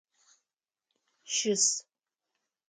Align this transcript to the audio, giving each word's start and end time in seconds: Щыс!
Щыс! 1.33 1.65